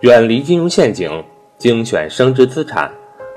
[0.00, 1.10] 远离金融陷阱，
[1.56, 2.92] 精选升值资产。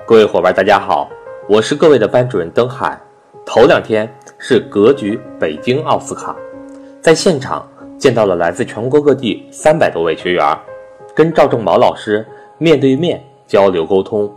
[0.05, 1.10] 各位伙伴，大家好，
[1.47, 2.99] 我是各位的班主任登海。
[3.46, 6.35] 头两天是格局北京奥斯卡，
[6.99, 7.65] 在现场
[7.97, 10.46] 见到了来自全国各地三百多位学员，
[11.15, 12.28] 跟赵正毛老师
[12.58, 14.29] 面对面交流沟通，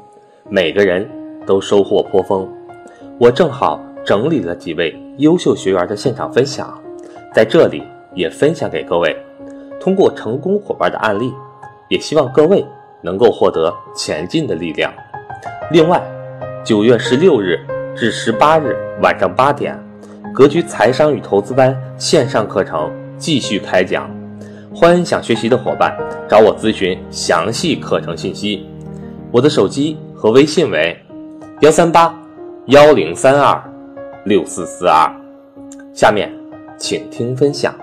[0.48, 1.11] 每个人
[1.45, 2.48] 都收获颇丰。
[3.18, 6.80] 我正好整理了几位优秀学员的现场分享，
[7.34, 7.82] 在这里
[8.14, 9.16] 也分享给各位。
[9.80, 11.33] 通过成功伙伴的案例。
[11.92, 12.64] 也希望各位
[13.02, 14.91] 能够获得前进的力量。
[15.70, 16.02] 另外，
[16.64, 17.60] 九月十六日
[17.95, 19.78] 至十八日晚上八点，
[20.33, 24.10] 格局财商与投资班线上课程继续开讲，
[24.74, 25.95] 欢迎想学习的伙伴
[26.27, 28.66] 找我咨询详细课程信息。
[29.30, 30.98] 我的手机和微信为
[31.61, 32.19] 幺三八
[32.69, 33.62] 幺零三二
[34.24, 35.14] 六四四二。
[35.92, 36.33] 下面，
[36.78, 37.74] 请听分享。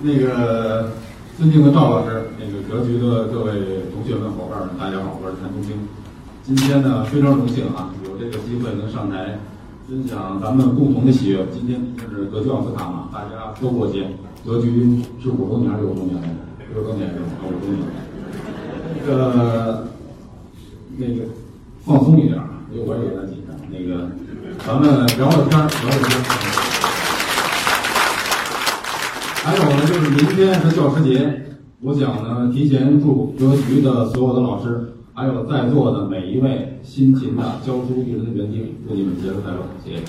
[0.00, 0.88] 那个。
[1.36, 3.52] 尊敬的赵老师，那个格局的各位
[3.92, 5.76] 同学们、伙伴们，大家好，我是谭东兴。
[6.42, 9.38] 今天呢，非常荣幸啊，有这个机会能上台
[9.86, 11.44] 分享咱们共同的喜悦。
[11.52, 14.08] 今天毕竟是格局奥斯卡嘛，大家都过节。
[14.46, 16.34] 格局是五周年还是六周年来着？
[16.72, 17.26] 六周年是吧？
[17.44, 17.84] 五周年。
[19.04, 19.88] 这个
[20.96, 21.22] 那个
[21.84, 23.54] 放松一点啊，因为我也有点紧张。
[23.68, 24.08] 那个
[24.64, 26.55] 咱们聊聊天，聊聊天。
[29.46, 31.40] 还有呢，就是明天是教师节，
[31.80, 39.58] 我想呢，提前祝格局的所有的老师，还有在座的每一位辛勤的教书育人的园丁，祝你们节日快乐！
[39.84, 40.02] 谢谢。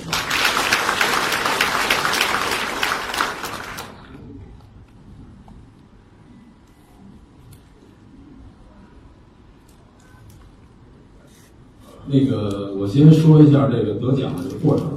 [12.08, 14.88] 那个，我先说一下这个得奖的这个过程，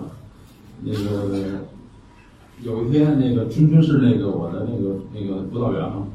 [0.82, 1.68] 那个。
[2.62, 6.08] 有一天，那个春春是那个我的那个那个辅导员嘛，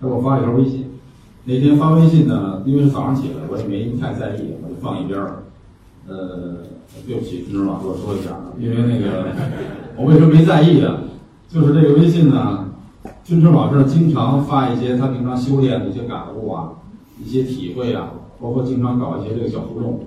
[0.00, 0.90] 他给我发一条微信。
[1.44, 5.44] 那天发微信呢，因为是早上起来，我也没太在意，我就放一边儿。
[6.08, 6.56] 呃，
[7.06, 9.26] 对不起，春春老师，我说一下，因为那个
[9.96, 10.98] 我为什么没在意啊？
[11.48, 12.68] 就是这个微信呢，
[13.24, 16.72] 春春老师经常发一些他平常修炼的一些感悟啊，
[17.24, 18.10] 一些体会啊，
[18.40, 20.00] 包括经常搞一些这个小互动，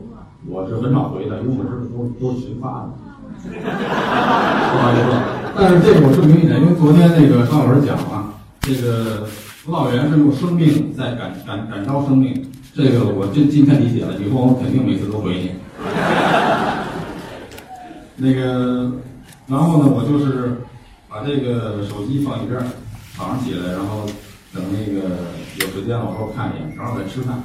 [0.47, 2.90] 我是很少回的，因为我是都都是群发的。
[3.42, 5.38] 不好意思。
[5.56, 15.52] 但是这个我证明一点，因为昨天那个张老师讲了，这个辅导员是用生命在感感感召生命，这个我今今天理解了，以后我肯定每次都回你。
[18.16, 18.92] 那个，
[19.48, 20.62] 然后呢，我就是
[21.10, 22.60] 把这个手机放一边，
[23.18, 24.06] 早上起来，然后
[24.54, 25.10] 等那个
[25.60, 27.44] 有时间往后看一眼，然后再吃饭，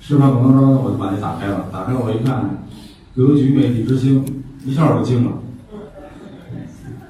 [0.00, 2.66] 吃饭过程中我就把那打开了，打开我一看，
[3.16, 4.24] 格局魅力之星，
[4.64, 5.32] 一下我就惊了。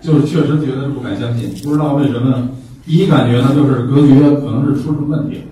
[0.01, 2.49] 就是确实觉得不敢相信，不知道为什么，
[2.87, 5.43] 第一感觉呢，就是格局可能是出什么问题，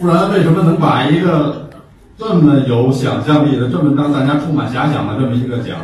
[0.00, 1.70] 不然为什么能把一个
[2.18, 5.78] 这么有想象力的、这么让大家充满遐想的这么一个奖，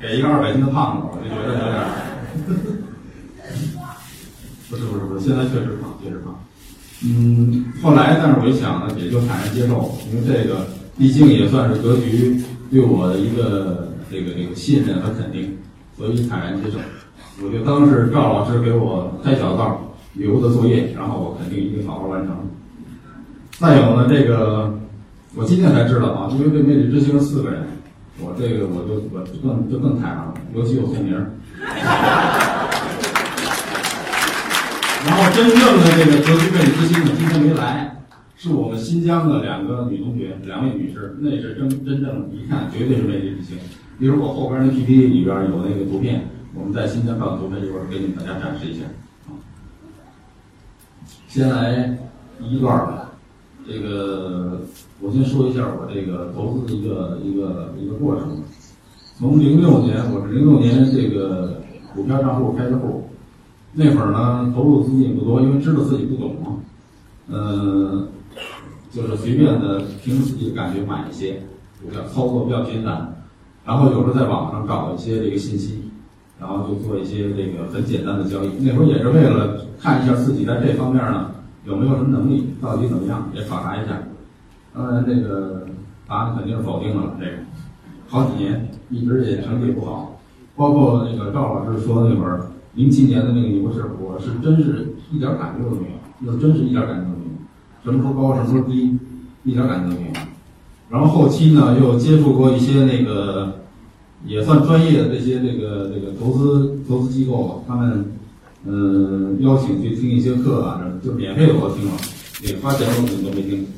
[0.00, 1.84] 给一个二百斤的胖子，我就觉得有点，
[4.70, 6.34] 不是不是不是，现在确实胖，确实胖。
[7.04, 13.92] 嗯，后来但是我一想呢，也就坦然接受了，因为这个毕竟也算是格局对我的一个。
[14.10, 15.58] 这个这个信任和肯定，
[15.96, 16.78] 所以坦然接受。
[17.42, 22.34] 我就当是赵老师给我开小灶留的作业，然后我肯定一定好好完成。
[23.58, 24.78] 再有呢，这个
[25.34, 27.66] 我今天才知道啊，因为这魅力之星四个人，
[28.20, 31.14] 我这个我就我就更就更坦然了，尤其有姓名。
[35.06, 37.92] 然后真正的这个格局魅力之星呢，今天没来。
[38.38, 43.56] 是我们新疆的两个女同学，两位女士，那是真真正一看绝对是魅力之星。
[43.98, 48.84] 比如我后边那 PPT 里边有那个图片，我们在新疆照的图片一会儿给你们大家展示一下。
[51.28, 51.98] 先来
[52.40, 53.10] 一段吧，
[53.66, 54.60] 这个
[55.00, 58.42] 我先说一下我这个投资的一个一个一个过程。
[59.18, 61.62] 从零六年，我是零六年这个
[61.94, 63.08] 股票账户开的户，
[63.72, 66.58] 那会儿呢投入资金也不多，因为知道自己不懂嘛，
[67.28, 68.08] 嗯。
[68.92, 71.42] 就是随便的凭自己的感觉买一些
[71.82, 73.15] 股票，操作比较简单。
[73.66, 75.82] 然后有时候在网上找一些这个信息，
[76.38, 78.50] 然后就做一些这个很简单的交易。
[78.60, 81.32] 那会儿也是为了看一下自己在这方面呢
[81.64, 83.98] 有没有什么能力，到底怎么样，也考察一下。
[84.72, 85.66] 当然，这个
[86.06, 87.16] 答案肯定是否定的了。
[87.18, 87.32] 这个
[88.08, 90.20] 好几年一直也成绩不好，
[90.54, 95.88] 包括那个赵老师说那会儿零七年的那个牛市，我是真是一点感觉都没
[96.20, 97.82] 有，就真是一点感觉都没有。
[97.82, 98.96] 什么时候高，什么时候低，
[99.42, 100.14] 一点感觉都没有。
[100.88, 103.60] 然后后期呢，又接触过一些那个
[104.24, 108.12] 也算专业的这些这个这个投资投资机构吧，他们
[108.64, 111.92] 嗯，邀请去听一些课啊，就免费的我听了，
[112.44, 113.66] 那个花钱我可能都没听。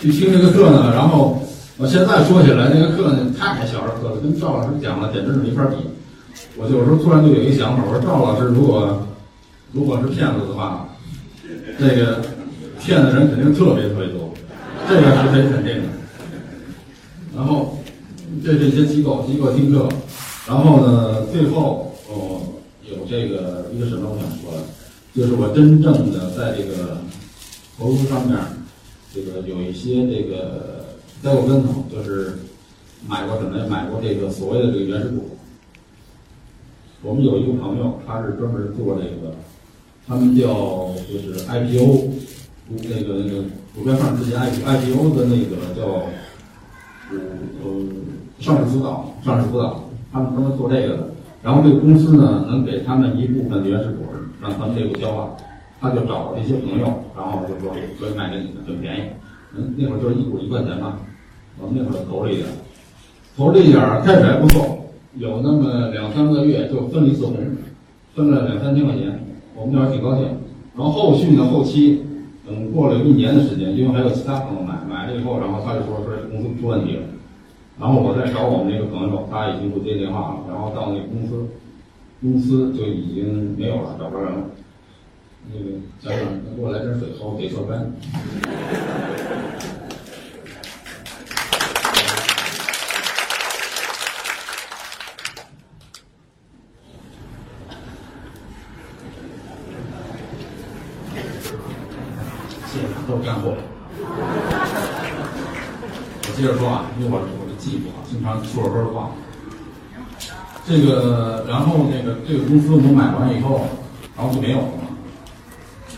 [0.00, 1.42] 去听这个课呢，然后
[1.78, 5.76] 我现在说起来，那个课呢太小儿科了，跟赵老师讲的简直是没法比。
[6.58, 9.06] 我有时候突然就有一个想法，我说赵老师如果
[9.72, 10.86] 如果是骗子的话，
[11.78, 12.20] 这个
[12.78, 14.33] 骗的人肯定特别特别多，
[14.88, 15.88] 这个是很肯定的。
[17.34, 17.78] 然后
[18.44, 19.88] 这是一些机构机构听课，
[20.46, 22.42] 然后呢，最后哦
[22.88, 24.64] 有这个一个什么我想说的，
[25.14, 26.98] 就是我真正的在这个
[27.78, 28.38] 投资上面。
[29.14, 30.86] 这个有一些这个
[31.22, 32.32] 栽过跟头，就是
[33.08, 33.64] 买过什么呀？
[33.70, 35.38] 买过这个所谓的这个原始股。
[37.00, 39.36] 我们有一个朋友，他是专门做这个，
[40.08, 42.10] 他们叫就是 IPO，
[42.68, 45.82] 那个那个股票上之前 I IPO 的那个叫
[47.10, 47.18] 呃
[47.62, 47.70] 呃
[48.38, 49.82] 上市辅导，上市辅导，
[50.12, 51.08] 他们专门做这个的。
[51.42, 54.04] 然后这个公司呢，能给他们一部分原始股，
[54.40, 55.30] 让他们内部消化。
[55.80, 56.86] 他就找了一些朋友，
[57.16, 59.02] 然后就说可以卖给你们，很便宜。
[59.56, 60.98] 嗯，那会儿就是一股一块钱嘛。
[61.58, 62.48] 我们那会儿投了一点，
[63.36, 64.86] 投了一点儿，开始还不错，
[65.16, 67.36] 有那么两三个月就分了一次红，
[68.14, 69.20] 分了两三千块钱，
[69.54, 70.24] 我们那会儿挺高兴。
[70.76, 72.02] 然后后续呢，后期
[72.46, 77.02] 等过了一年的时间，因为还有其他朋友买，买了以后，然后他就说说公司出问题了。
[77.80, 80.44] 然后我再找我们那个朋友，他已经不接电话了。
[80.48, 81.48] 然后到那公司，
[82.20, 84.44] 公司就已经没有了，找不着人了。
[85.52, 85.64] 那个
[86.00, 87.92] 家长，给我来点水喝，给做干。
[102.66, 103.54] 谢谢，都干货。
[106.22, 109.10] 我接着说啊，因为我我的记不好，经常说说着忘。
[110.64, 113.66] 这个，然后那个这个公司我们买完以后，
[114.16, 114.94] 然后就没有了嘛。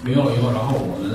[0.03, 1.13] 没有了以后，然后我们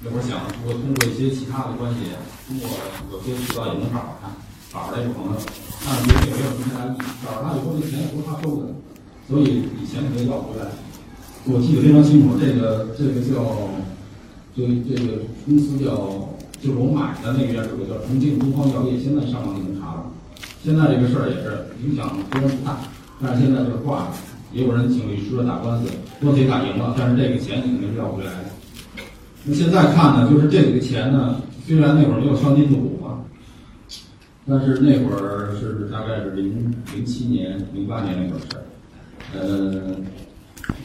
[0.00, 2.16] 那会儿想，如果通过一些其他的关系，
[2.48, 2.66] 通过
[3.12, 4.32] 有些渠道也能找着他，
[4.72, 5.36] 找着这个朋友，
[5.84, 6.96] 但是也没有什么大意。
[7.22, 8.72] 找着他以后，这钱也不是他收的，
[9.28, 10.72] 所以以前可以要回来。
[11.44, 13.46] 我记得非常清楚，这个这个叫，
[14.56, 15.94] 这这个公司叫，
[16.58, 19.77] 就是我买的那个原始股叫重庆东方药业，现在上网就能查了。
[20.62, 22.78] 现在这个事儿也是影响虽然不大，
[23.22, 24.08] 但是现在就是挂。
[24.50, 25.90] 也有人请律师打官司，
[26.22, 28.48] 官司打赢了，但是这个钱肯定是要回来的。
[29.44, 33.24] 那现在看呢，就是这个钱呢，虽然那会儿没有双金股嘛，
[34.46, 38.64] 但是那会儿是大概是零零七年、零八年那会儿事儿。
[39.34, 39.96] 呃，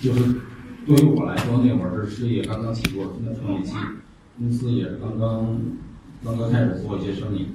[0.01, 0.21] 就是
[0.85, 3.71] 对于我来说，那会儿是事业刚刚起步，正在创业期，
[4.37, 5.57] 公司也是刚刚
[6.21, 7.47] 刚刚开始做一些生意。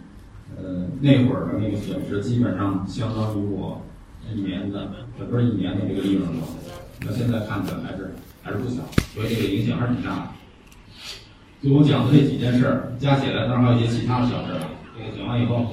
[0.57, 3.83] 呃，那会儿的那个损失基本上相当于我。
[4.31, 6.43] 一年的整个一年的这个利润了，
[7.01, 8.13] 那现在看起来还是
[8.43, 8.83] 还是不小，
[9.15, 10.29] 所以这个影响还是挺大的。
[11.63, 14.61] 就我讲的这几件事儿加起来，当然还有一些其他的小事儿。
[14.95, 15.65] 这个讲完以后，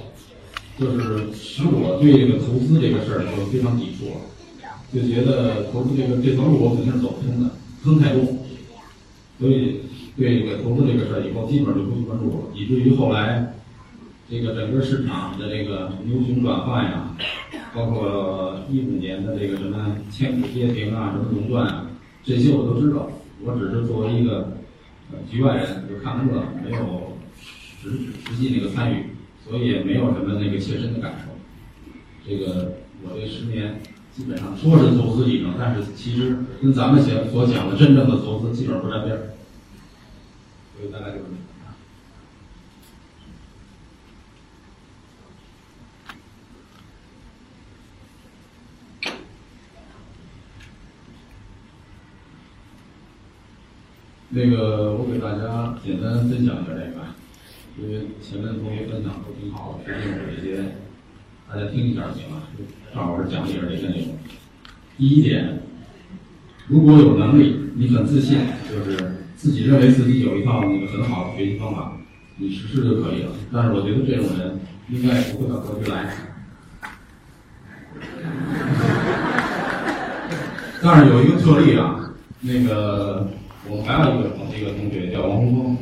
[0.80, 4.22] 就是使我对这个投资这个事儿就非常抵触了，
[4.94, 7.50] 就觉得投资这个这条路我肯定是走不通的，
[7.84, 8.24] 坑太多，
[9.38, 9.82] 所以
[10.16, 13.54] 对这个投资这个事儿以后基本上就不去关注了，以至于后来
[14.30, 17.16] 这个整个市场的这个牛熊转换呀。
[17.74, 21.88] 包括一五年的这个什么千股跌停啊，什么熔断啊，
[22.24, 23.10] 这些我都知道。
[23.44, 24.54] 我只是作为一个
[25.30, 27.90] 局外人，就看看热闹，没有实
[28.26, 29.08] 实际那个参与，
[29.46, 31.34] 所以也没有什么那个切身的感受。
[32.26, 33.82] 这个我这十年
[34.16, 39.36] 基本上说是投资里程，但是其实跟咱们讲所讲的真正的投资基本不沾边儿。
[40.78, 41.45] 所以大概就是。
[54.36, 57.00] 那个，我给大家简单分享一下这个，
[57.80, 60.76] 因为前面同学分享都挺好的，实际我这些
[61.48, 62.44] 大家听一下就行了。
[62.94, 64.18] 正好是讲一下这些内容。
[64.98, 65.62] 第一点，
[66.68, 68.40] 如果有能力，你很自信，
[68.70, 71.94] 就是自己认为自己有一套那个很好的学习方法，
[72.36, 73.32] 你实施就可以了。
[73.54, 76.14] 但是我觉得这种人应该不会到格局来。
[80.84, 82.12] 但是有一个特例啊，
[82.42, 83.30] 那个。
[83.70, 85.78] 我们还有一个一个同学叫王洪峰，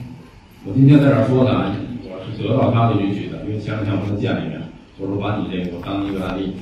[0.66, 1.76] 我今天在这儿说呢，
[2.08, 4.62] 我是得到他的允许的，因为前两天我跟他见了一面，
[4.98, 6.54] 我说把你这个当一个案例。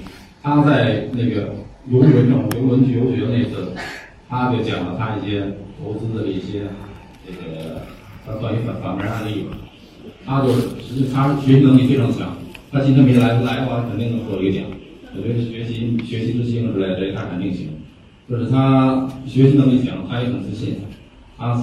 [0.42, 1.54] 他在那个
[1.88, 3.72] 游轮上游轮去游学那次，
[4.28, 5.46] 他就讲了他一些
[5.78, 6.64] 投资的一些
[7.24, 7.82] 这个，
[8.26, 9.58] 他算一反反面案例吧。
[10.26, 12.36] 他就是实际他学习能力非常强，
[12.72, 14.66] 他今天没来，来的话肯定能获一个奖。
[15.16, 17.70] 我觉得学习学习之星之类的这他肯定行。
[18.30, 20.78] 就是他学习能力强，他也很自信，
[21.42, 21.56] 他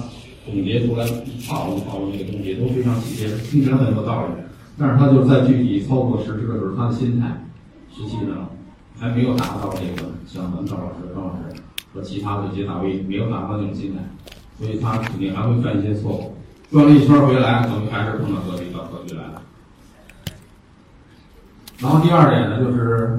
[0.45, 4.33] 总结出来一套一套的那个东西都非常体贴，听起来很有道理。
[4.77, 7.45] 但是他就是在具体操作实施的时候，他的心态
[7.95, 8.49] 实际上
[8.99, 11.61] 还没有达到这个像咱们赵老师、张老师
[11.93, 14.01] 和其他的一些大 V 没有达到那种心态，
[14.57, 16.35] 所以他肯定还会犯一些错误。
[16.69, 19.41] 转了一圈回来，等于还是碰到格局到格局来了。
[21.79, 23.17] 然后第二点呢，就是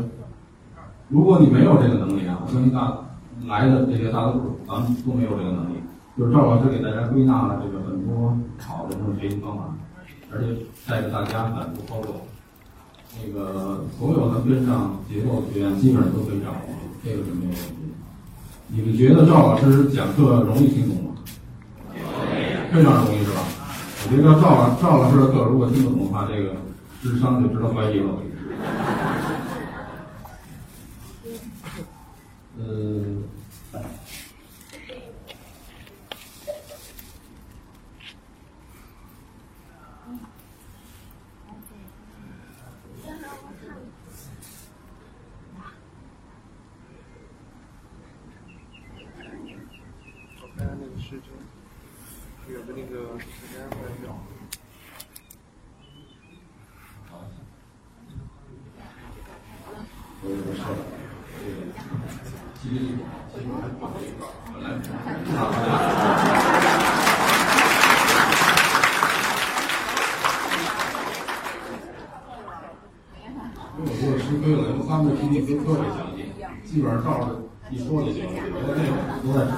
[1.09, 2.97] 如果你没有这个能力啊，我相信大
[3.47, 5.80] 来的这些大多数咱们都没有这个能力。
[6.21, 9.75] 就是赵老师给大家归纳了这个很多好的这种学习方法，
[10.31, 10.55] 而且
[10.87, 12.27] 带着大家反复操作，
[13.17, 17.97] 那个所有能跟上节奏的学员基本上都可以掌握，这个是没有问题的。
[18.67, 21.17] 你们觉得赵老师讲课容易听懂吗？
[22.71, 23.41] 非常容易是吧？
[24.05, 26.55] 我觉得赵老赵老师的课如果听不懂的话，这个
[27.01, 28.11] 智商就值得怀疑了。
[32.59, 33.23] 嗯。
[50.57, 51.33] 看看那个时间，
[52.53, 54.15] 有的那个时间安排表。
[60.23, 60.77] 我有个事儿，
[61.41, 61.57] 这个
[62.61, 62.99] 记忆力，
[63.33, 64.23] 其实我还报了一个，
[64.53, 64.67] 本来
[73.79, 76.19] 因为我做吃亏了，因为他们的 PPT 都特别详细，
[76.69, 79.57] 基本上照着一说就行了，别的内容都在这儿。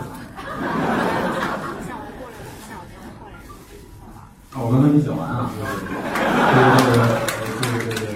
[4.54, 5.66] 啊，我刚才没讲完啊，就是
[6.78, 7.02] 这个
[7.62, 8.12] 这个这个。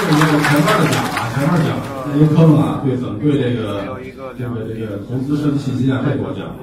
[0.00, 1.68] 这个前面的讲啊，前面讲
[2.06, 3.86] 那些坑啊，对，怎么对这个
[4.36, 6.56] 这个这个投资失去信心啊，这个我讲了。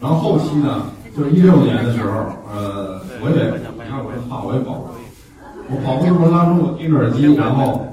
[0.00, 2.12] 然后后期呢，就是一六年的时候，
[2.48, 3.44] 呃，我也
[3.76, 4.88] 你看我这胖，我也跑步。
[5.68, 7.84] 我跑步的过程当中，我听着耳机，然后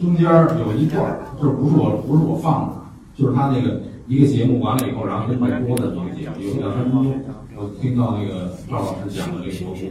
[0.00, 0.24] 中间
[0.64, 2.74] 有一段儿，就是不是我不是我放的，
[3.14, 7.12] 就是他那个一个节目完了以后，然后跟着播的一个节目，有两三分钟，
[7.54, 9.86] 我听到那个赵老师讲的这个投资，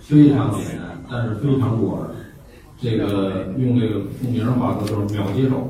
[0.00, 2.08] 非常简单，但是非常入耳。
[2.82, 5.68] 这个用这个著名的话说就是秒接受。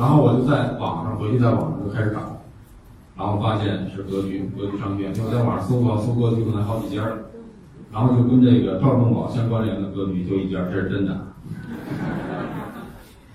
[0.00, 2.40] 然后我就在网上回去，在网上就开始找，
[3.14, 7.18] 然后发现是格局格局商学院，就我在网上搜过搜格局可能好几家儿，
[7.92, 11.20] 然后就跟这个赵忠宝相关联的格局就一家，这是真的。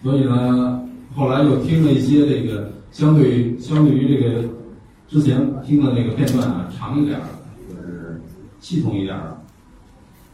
[0.02, 0.82] 所以呢，
[1.16, 4.50] 后来又听了一些这个相对于相对于这个
[5.08, 7.30] 之前听的那个片段啊长一点儿，
[7.70, 8.20] 就是
[8.60, 9.38] 系统一点儿的。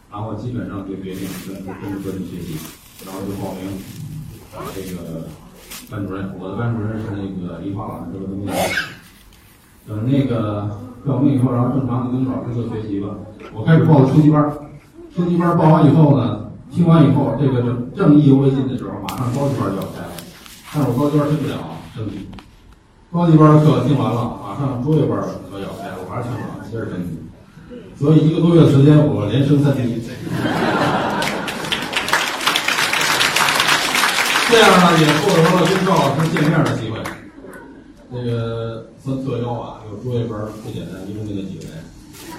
[0.10, 2.56] 然后基本上就决定跟跟着格局学习，
[3.06, 3.64] 然后就报名
[4.74, 5.28] 这个
[5.92, 6.34] 班主任。
[6.40, 8.26] 我的班主任是那个李华老师，这个。
[9.88, 10.70] 等那个
[11.04, 13.10] 报名以后，然后正常的跟老师做学习吧。
[13.52, 14.48] 我开始报的初级班，
[15.14, 20.14] 初级班报完以后呢，听完以后，这个正正意犹未尽的时候，马上高级班就要开了。
[20.72, 21.58] 但是我高级班听不了，
[21.96, 22.30] 升级。
[23.12, 27.18] 高级班的课听完了，马上卓越班的课要开了，我还是听不了，接着升级。
[27.98, 30.00] 所以一个多月的时间，我连升三级。
[34.52, 37.00] 这样呢，也获得了跟赵老师见面的机会。
[38.10, 41.82] 那个分特邀啊，有卓越班儿不简单，一共就那几个人。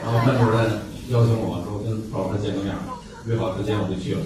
[0.04, 0.60] 然后班主任
[1.08, 2.74] 邀请我说跟赵老师见个面，
[3.24, 4.20] 约好时间我就去了。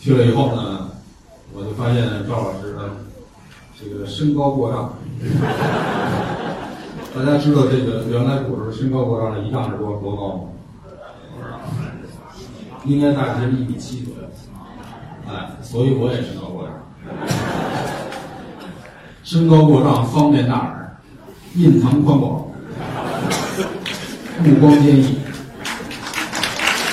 [0.00, 0.90] 去了以后呢，
[1.54, 2.90] 我就发现赵老师呢，
[3.80, 4.92] 这个身高过丈。
[7.14, 10.42] 大家知道这个原来古时候身高过丈的一丈是多多高吗？
[12.84, 14.22] 应该大概是一米七左右，
[15.28, 16.72] 哎，所以我也身高过丈。
[19.24, 20.96] 身高过丈，方面大耳，
[21.54, 22.44] 印堂宽广，
[24.40, 25.18] 目光坚毅。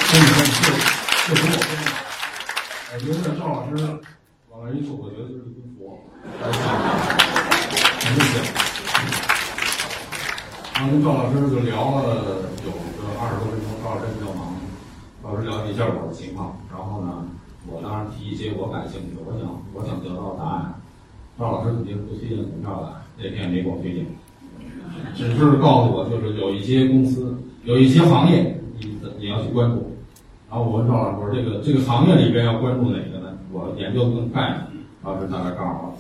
[0.10, 0.28] 真的，
[1.28, 1.54] 这这是我真的。
[2.92, 3.72] 我觉得赵老师
[4.50, 5.80] 往那一坐，我觉得就是一尊佛，
[8.00, 8.34] 很正经。
[10.74, 12.02] 然后跟赵老师就聊了
[12.66, 12.78] 有个
[13.20, 14.42] 二十多分钟，赵老师比较忙，
[15.24, 17.08] 老师了解一下我的情况，然后呢，
[17.68, 20.74] 我当然提一些我感兴趣的，我想我想得到答案。
[21.38, 24.06] 赵老师肯定不推荐股票的，那天也没给我推荐，
[25.16, 29.96] 只是告诉我就是有一些公司，有一些行业你你要去关注。
[30.50, 33.38] 然后我问赵老师，我说这个这个行业里边要关注哪个呢？
[33.52, 34.66] 我研究的更快。
[35.02, 35.94] 老师大概告诉我，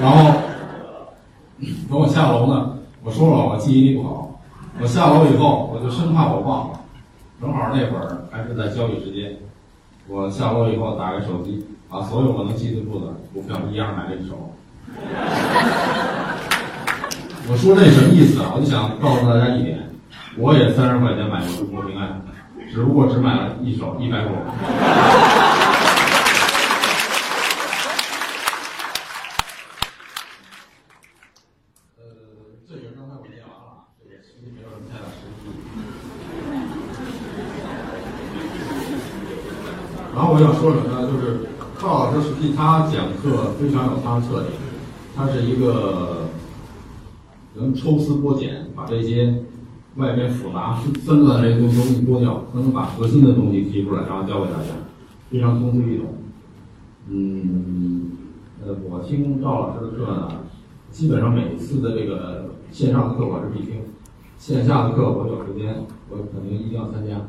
[0.00, 0.40] 然后
[1.90, 2.78] 等我下楼呢。
[3.02, 4.40] 我说了，我记忆力不好。
[4.80, 6.80] 我下楼以后，我就生怕我忘了。
[7.40, 9.36] 正好那会儿还是在交易时间，
[10.06, 14.52] 我下楼以后打开手机，把所有我能记得住的股票一样买了一手。
[17.48, 18.52] 我说这什么意思啊？
[18.54, 19.90] 我就想告诉大家一点，
[20.36, 22.22] 我也三十块钱买过中国平安，
[22.70, 24.34] 只不过只买了一手一百股。
[31.96, 32.04] 呃，
[32.68, 35.84] 这个刚才我念完了，这个其实没有什么太大实际意义。
[40.14, 41.06] 然后我想说什么呢？
[41.06, 41.46] 就是
[41.80, 44.50] 赵老师实际他讲课非常有他的特点，
[45.14, 46.30] 他是一个
[47.54, 49.44] 能抽丝剥茧，把这些
[49.94, 50.74] 外边复杂
[51.06, 54.70] 纷乱的这些东西剥掉，他能把核心的东西提出来，然后教给大家，
[55.30, 56.06] 非常通俗易懂。
[57.08, 58.10] 嗯，
[58.66, 60.28] 呃，我听赵老师的课呢，
[60.90, 63.82] 基本上每次的这个线上的课我是必听，
[64.36, 67.20] 线下的课我有时间我肯定一定要参加。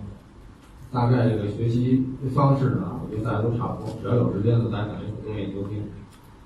[0.91, 5.84] 大概这个学习方式呢，大家都差不多，只要有时间的，大家肯定都愿意多听。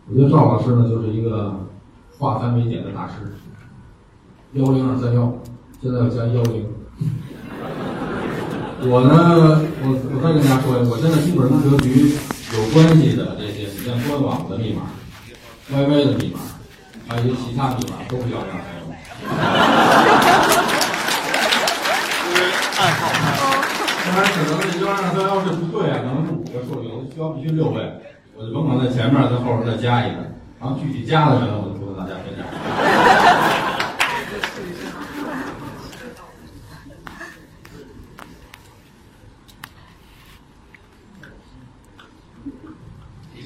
[0.08, 1.56] 我觉得赵老师呢，就是一个
[2.18, 3.14] 化繁为简的大师。
[4.54, 5.34] 幺零二三幺，
[5.82, 6.66] 现在要加幺零。
[8.82, 12.16] 我呢，我我再跟大家说一下，我现在基本上格局
[12.54, 14.82] 有关系的这些，像官网的密码、
[15.72, 16.40] YY 的密码，
[17.08, 18.90] 还有一些其他密码，都是幺零二三幺。
[24.10, 27.80] 当然，可能这幺二三幺这不对啊，可能是五个数，有的需要必须六位，
[28.36, 30.18] 我就甭管在前面，在后边再加一个，
[30.60, 32.44] 然后具体加的时候，我就不跟大家分享。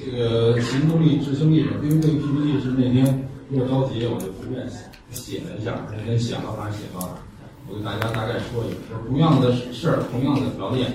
[0.00, 4.66] 这个行动力、执行力，因为这个 PPT 是那天比较着急，我就随便
[5.10, 7.18] 写了一下，那天想到哪儿写到哪儿。
[7.66, 10.92] 我给大家大概说一下，同样的事儿，同样的条件，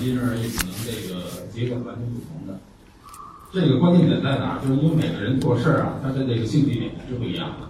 [0.00, 2.58] 因人而异，可能这个结果完全不同的。
[3.52, 4.58] 这个关键点在哪？
[4.58, 7.68] 就是因为每个人做事儿啊，他的这个兴趣点是不一样的。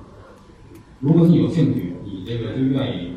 [1.00, 3.12] 如果你有兴趣，你这个就愿意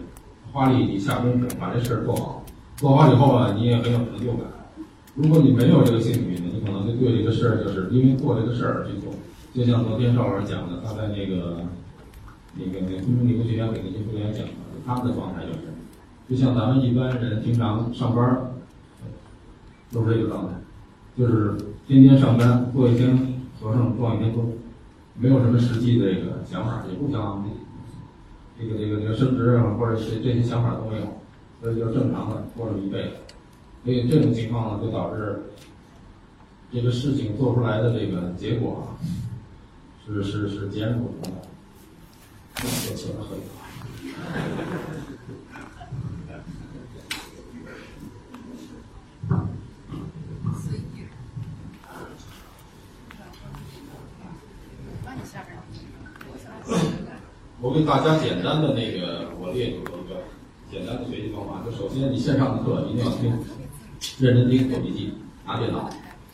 [0.51, 2.43] 花力气下功夫把这事儿做好，
[2.77, 4.47] 做好以后啊，你也很有成就感。
[5.15, 9.13] 如果你没有这个兴趣，你可能就对这个事儿就是因为做这个事儿去做。
[9.53, 11.57] 就像昨天赵老师讲的，他在那个。
[12.57, 15.59] 那个那个中公理工学院给那些学员讲的，他们的状态就是，
[16.29, 18.54] 就像咱们一般人平常上班，
[19.95, 20.53] 都是这个状态，
[21.17, 21.55] 就是
[21.87, 23.17] 天天上班，做一天
[23.61, 24.51] 和尚撞一天钟，
[25.17, 27.49] 没有什么实际的这个想法，也不想
[28.59, 31.21] 这个这个这个升职啊，或者是这些想法都没有，
[31.61, 33.11] 所以就正常的过了一辈子。
[33.85, 35.43] 所以这种情况呢，就导致
[36.73, 38.99] 这个事情做出来的这个结果啊，
[40.05, 41.47] 是是是截然不同的。
[42.57, 43.39] 说起来可以。
[57.75, 60.23] 我给大家简单的那个，我列举了一个
[60.71, 61.59] 简单的学习方法。
[61.65, 63.33] 就首先，你线上的课一定要听，
[64.17, 65.11] 认真听，做笔记，
[65.45, 65.89] 拿电脑，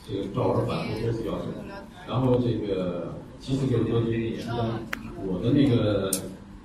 [0.08, 1.50] 这个照着反复多次要求。
[2.08, 4.38] 然后这个，其次就是格局，
[5.26, 6.12] 我的那个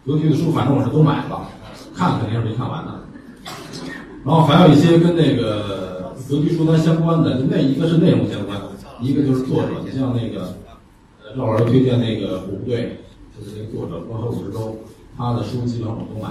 [0.05, 1.49] 格局的书，反正我是都买了，
[1.95, 3.01] 看肯定是没看完的。
[4.27, 8.61] 然后还有一些跟那个格局书单相关的，就那一个是内容相关，
[9.01, 9.71] 一个就是作者。
[9.83, 10.53] 你像那个
[11.35, 12.99] 赵老师推荐那个虎部队，
[13.39, 14.77] 就是那个作者光和五十洲，
[15.17, 16.31] 他的书基本上我都买。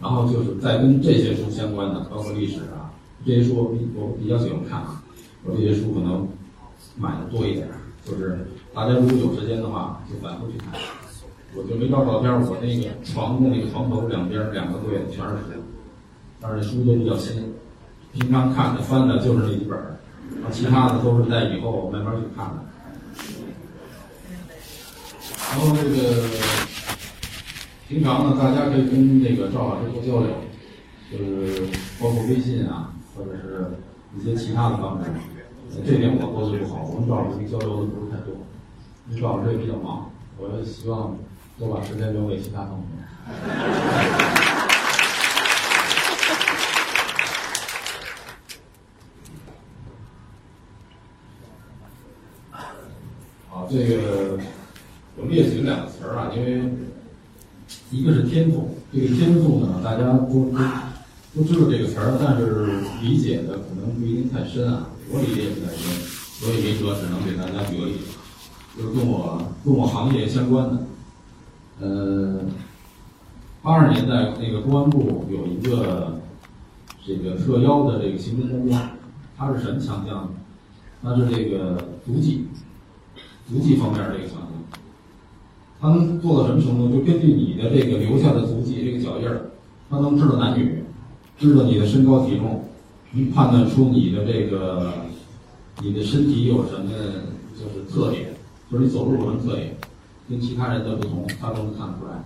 [0.00, 2.92] 然后就是再跟这些书相关的，包括历史啊
[3.24, 5.02] 这些书，我比我比较喜欢看啊。
[5.44, 6.28] 我这些书可能
[6.96, 7.66] 买的多一点，
[8.04, 10.78] 就是大家如果有时间的话，就反复去看。
[11.54, 15.62] 我就没照照片，我那个床的那个床头两边两个柜子全是书，
[16.38, 17.54] 但是书都比较新，
[18.12, 19.78] 平常看的翻的就是那几本，
[20.52, 22.62] 其他的都是在以后慢慢去看的。
[25.50, 25.94] 然后这个
[27.88, 30.28] 平常呢，大家可以跟那个赵老师多交流，
[31.10, 31.66] 就是
[32.00, 33.72] 包括微信啊，或者是
[34.18, 35.10] 一些其他的方式。
[35.84, 38.28] 这点我做的不好，我跟赵老师交流的不是太多，
[39.08, 41.16] 因为赵老师也比较忙，我希望。
[41.58, 42.84] 多把时间留给其他同学。
[53.48, 54.38] 好，这个
[55.18, 56.62] 我们列举两个词儿啊，因为
[57.90, 60.52] 一个是天赋，这个天赋呢，大家都都
[61.34, 62.66] 都知道这个词儿，但是
[63.02, 65.90] 理解的可能不一定太深啊，我理解不太深，
[66.38, 68.18] 所以没辙，只能给大家举个例子，
[68.76, 70.86] 就是跟我跟我行业相关的。
[71.80, 72.40] 呃，
[73.62, 76.20] 八十年代那个公安部有一个
[77.06, 78.92] 这个特邀的这个行政专家，
[79.36, 80.28] 他是什么强项呢？
[81.02, 82.46] 它是这个足迹，
[83.48, 84.55] 足迹方面这个强项。
[85.86, 86.88] 他能做到什么程度？
[86.88, 89.50] 就根据你的这个留下的足迹，这个脚印儿，
[89.88, 90.82] 他能知道男女，
[91.38, 92.64] 知道你的身高体重，
[93.12, 94.92] 能判断出你的这个
[95.80, 96.90] 你的身体有什么
[97.54, 98.26] 就是特点，
[98.68, 99.76] 就是你走路有什么特点，
[100.28, 102.20] 跟其他人的不同，他都能看得出来。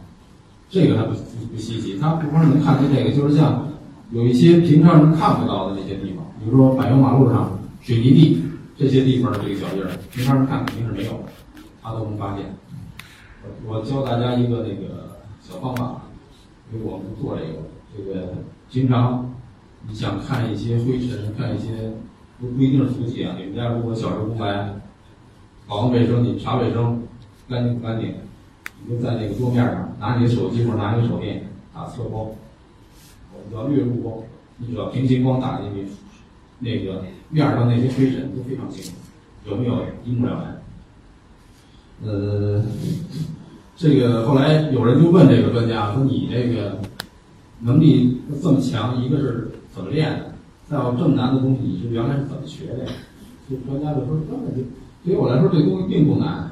[0.70, 3.68] 这个还不不不稀奇，他不光是能看见这个，就是像
[4.10, 8.42] 有一些平常人看不到的那些地方，比如说柏油马路上水泥地
[8.78, 11.24] 这些地方的这个脚印儿，平常人看肯定是没有的，
[11.82, 12.46] 他都能发现。
[13.66, 16.02] 我教大家一个那个小方法，
[16.72, 17.62] 因为我们做这个，
[17.96, 18.34] 这个
[18.70, 19.34] 平常
[19.88, 21.92] 你想看一些灰尘，看一些
[22.38, 23.36] 不不一定是足迹啊。
[23.38, 24.74] 你们家如果小时候不来，
[25.66, 27.02] 保安卫生，你查卫生
[27.48, 28.14] 干净不干净，
[28.84, 32.26] 你就在那个桌面上拿你的手机或者拿你的手电打侧光，
[33.32, 34.22] 我们叫略入光，
[34.58, 35.86] 你只要平行光打进去，
[36.58, 38.90] 那个面上那些灰尘都非常清楚，
[39.46, 40.59] 有没有一目了然。
[42.04, 42.62] 呃，
[43.76, 46.78] 这个后来有人就问这个专家说：“你这个
[47.60, 50.32] 能力这么强，一个是怎么练的？
[50.68, 52.86] 再有这么难的东西，你是原来是怎么学的？”
[53.50, 54.62] 这专家就说：“根本就
[55.04, 56.48] 对于我来说，这东西并不难。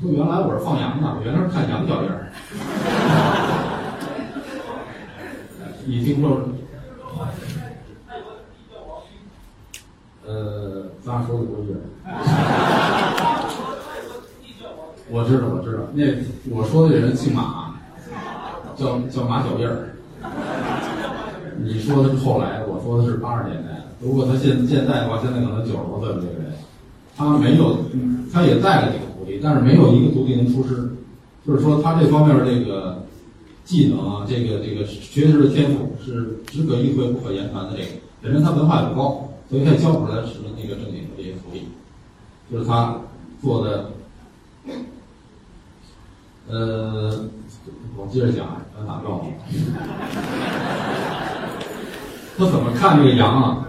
[0.00, 2.30] 说原来我是放羊的，我原来是看羊脚印儿。
[5.86, 6.40] 你听说？
[10.26, 11.82] 呃，咱说的不是。”
[15.10, 16.04] 我知道，我知道，那
[16.54, 17.74] 我说的这人姓马，
[18.76, 19.94] 叫叫马小印儿。
[21.60, 23.84] 你说的是后来，我说的是八十年代。
[24.00, 26.16] 如果他现现在的话，现在可能九十多岁了。
[26.16, 26.52] 这个人，
[27.16, 27.78] 他没有，
[28.32, 30.90] 他也带了几个徒弟，但是没有一个徒弟能出师。
[31.46, 33.02] 就是说，他这方面这个
[33.64, 37.72] 技能啊，这个这个学识的天赋是只可意会不可言传的。
[37.72, 37.88] 这个
[38.20, 41.62] 本身他文化也不高，所以他教不出来什么那个正经的这些徒弟。
[42.52, 42.94] 就是他
[43.40, 43.90] 做的。
[46.50, 47.12] 呃，
[47.96, 49.26] 我接着讲啊，打断我。
[52.38, 53.66] 他怎么看这个羊啊？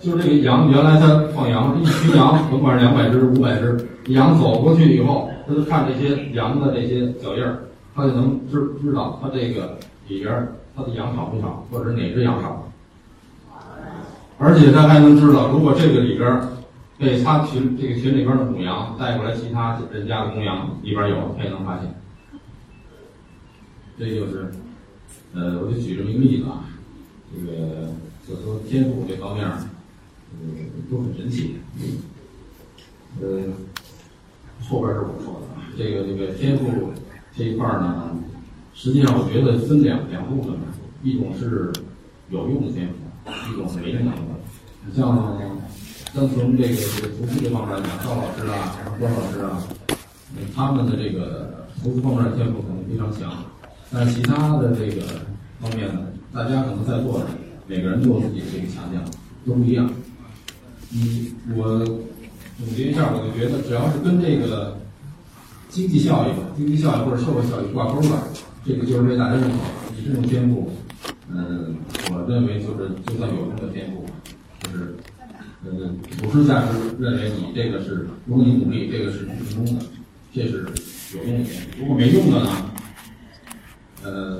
[0.00, 12.64] 就是这个羊，原来他放羊，一群羊，甭管是两百只、五百只，羊走过去以后，他就看这些羊的这些脚印儿，他就能知知道他这个里边他的羊少不少，或者是哪只羊少。
[14.38, 16.40] 而且他还能知道，如果这个里边
[16.98, 21.94] 被他群这个群里边的母羊带过来，其他人家的公羊里边有，他也能发现。
[23.98, 24.52] 这就是，
[25.32, 26.64] 呃，我就举这么一个例子啊，
[27.32, 27.88] 这个
[28.28, 30.38] 就说天赋这方面，呃，
[30.90, 31.56] 都很神奇。
[33.22, 33.26] 呃，
[34.68, 36.92] 后边是我说的啊，这个这个天赋
[37.34, 38.14] 这一块呢，
[38.74, 40.66] 实际上我觉得分两两部分吧，
[41.02, 41.72] 一种是
[42.28, 42.94] 有用的天赋，
[43.50, 44.12] 一种是没用的。
[44.86, 45.16] 你像
[46.14, 49.62] 单从这个这个投资这方面讲，赵老师啊，关老师啊，
[50.54, 53.32] 他们的这个投资方面的天赋可能非常强。
[53.92, 55.02] 但其他的这个
[55.60, 56.00] 方面呢，
[56.32, 57.26] 大家可能在座的
[57.66, 59.02] 每个人都有自己的这个强项，
[59.46, 59.90] 都不一样。
[60.90, 61.84] 你我
[62.58, 64.78] 总结一下，我就觉得只要是跟这个
[65.68, 68.08] 经济效益、经济效益或者社会效益挂钩的，
[68.64, 69.56] 这个就是被大家认可。
[69.96, 70.70] 你这种天赋，
[71.30, 71.74] 嗯，
[72.12, 74.04] 我认为就是就算有用的天赋，
[74.62, 74.94] 就是
[75.64, 75.90] 呃，
[76.22, 79.84] 普世价值认为你这个是，如果你努力，这个是成功的，
[80.32, 80.66] 这是
[81.16, 81.50] 有用的。
[81.78, 82.65] 如果没用的呢？
[84.06, 84.38] 呃，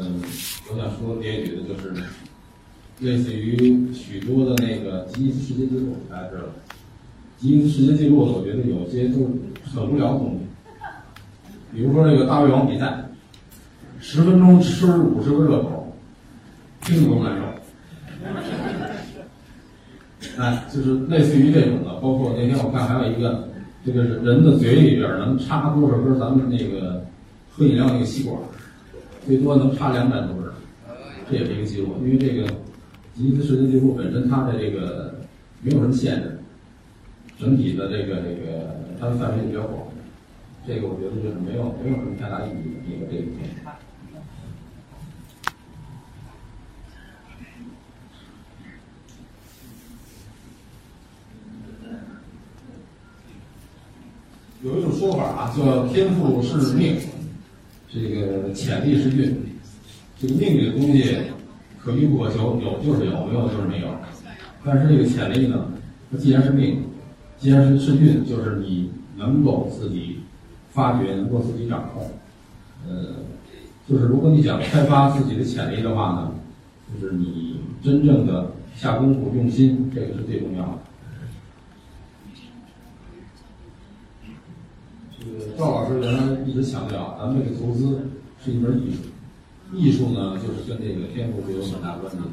[0.71, 1.93] 我想说别句的就是，
[3.01, 6.45] 类似于许多的那个吉尼斯世界纪录，大家知道，
[7.37, 9.29] 吉尼斯世界纪录，我觉得有些都
[9.65, 10.39] 很无聊的东西。
[11.75, 13.11] 比如说这个大胃王比赛，
[13.99, 15.93] 十分钟吃五十个热狗，
[16.83, 17.43] 听着都难受。
[20.41, 23.49] 哎，就是类似于这种的，包括那天我看还有一个，
[23.85, 27.05] 这个人的嘴里边能插多少根咱们那个
[27.51, 28.41] 喝饮料那个吸管。
[29.27, 30.45] 最多能差两百多分，
[31.29, 31.97] 这也是一个记录。
[32.01, 32.47] 因为这个
[33.13, 35.19] 吉尼斯世界纪录本身它的这个
[35.63, 36.39] 没有什么限制，
[37.37, 39.89] 整体的这个这个它的范围比较广。
[40.65, 43.27] 这个我觉得就是没有没有什么太大意义的一个这个。
[54.63, 56.97] 有一种说法啊，叫天赋是命。
[57.89, 59.37] 这个潜力是运，
[60.19, 61.17] 这个命里的东西
[61.79, 63.89] 可遇不可求，有就是有，没有就是没有。
[64.65, 65.69] 但是这个潜力呢，
[66.11, 66.83] 它既然是命，
[67.39, 70.19] 既然是是运，就是你能够自己
[70.71, 72.11] 发掘，能够自己掌控。
[72.89, 73.17] 呃，
[73.89, 76.33] 就是如果你想开发自己的潜力的话呢，
[77.01, 80.79] 就是你真正的下功夫、用心，这个是最重要的。
[85.59, 88.09] 赵老师原来一直强调，咱们这个投资
[88.43, 88.99] 是一门艺术，
[89.75, 92.25] 艺术呢就是跟这个天赋是有很大关系的。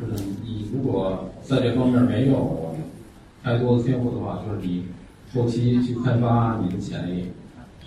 [0.00, 2.74] 就是你如果在这方面没有
[3.42, 4.84] 太多的天赋的话，就是你
[5.32, 7.28] 后期去开发你的潜力，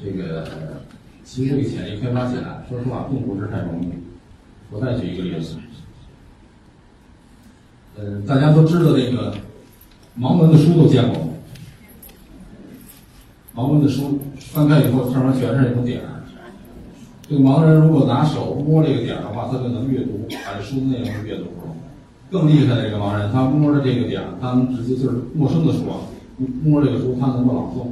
[0.01, 0.47] 这个
[1.23, 3.89] 其实这个潜力开发起来，说实话并不是太容易。
[4.71, 5.55] 我再举一个例子，
[7.97, 9.33] 呃，大家都知道这个
[10.17, 11.26] 盲文的书都见过？
[13.57, 15.99] 盲文的书翻开以后，上面全是那种点。
[17.27, 21.73] 这个盲人如果拿手摸这个点的话，他就能阅读，把这书的内容阅读出来。
[22.29, 25.97] 更厉害的这个盲人，他摸着这个点，他能直接就是陌生的书啊，
[26.63, 27.87] 摸这个书，他能够朗诵。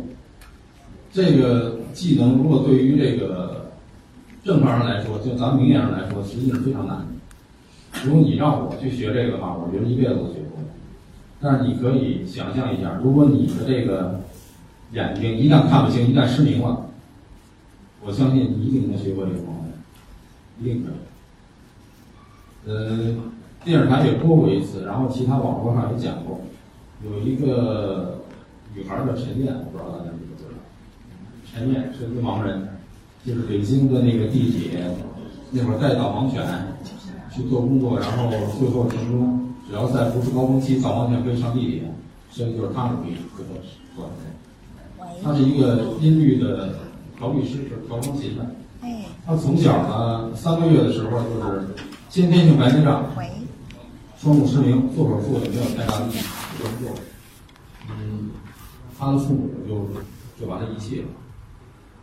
[1.11, 3.71] 这个技能如果对于这个
[4.43, 7.03] 正常人来说，就咱们明眼人来说，实际是非常难。
[8.03, 10.63] 如果你让我去学这个的话，我觉得一辈子都学不会。
[11.41, 14.19] 但是你可以想象一下，如果你的这个
[14.95, 16.85] 眼睛一旦看不清，一旦失明了，
[18.01, 19.65] 我相信你一定能学会这个方法，
[20.61, 22.71] 一定可以。
[22.71, 22.97] 呃，
[23.65, 26.39] 电视台也播过一次，然后其他网络上也讲过，
[27.03, 28.21] 有一个
[28.73, 30.55] 女孩叫陈念，我不知道大家知不知道。
[31.51, 32.69] 陈念是一个盲人，
[33.25, 34.79] 就是北京的那个地铁
[35.51, 36.41] 那会儿带导盲犬
[37.29, 41.91] 去做工作，然后最后成功，只要在不是高峰期，导盲犬可以上地铁，
[42.31, 43.51] 所以就是他努力最后
[43.93, 44.11] 做的。
[45.23, 46.69] 他是一个音律的
[47.17, 48.45] 调律师，是调钢琴的。
[48.81, 51.67] 哎，他从小呢，三个月的时候就是
[52.09, 53.05] 先天性白内障，
[54.17, 56.19] 双目失明，做手术也没有太大的意义，
[56.57, 56.95] 不能做。
[57.89, 58.29] 嗯，
[58.97, 59.87] 他的父母就
[60.39, 61.07] 就把他遗弃了。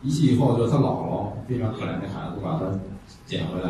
[0.01, 2.65] 遗弃以后，就是他姥姥非常可怜这孩子，把他
[3.25, 3.69] 捡回来，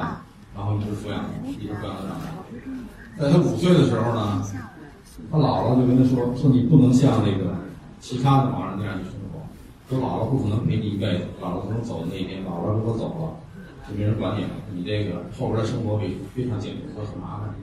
[0.56, 3.24] 然后一直抚养，一直抚养他长大。
[3.24, 4.44] 在他五岁的时候呢，
[5.32, 7.54] 他姥姥就跟他说：“说你不能像那个
[8.00, 9.06] 其他的盲人那样去
[9.94, 17.54] 说姥姥不可能陪你一辈子，姥姥从走的那一天，姥姥如果走了，就没人管你了，你这个后边的生活会非常艰苦，会很麻烦。”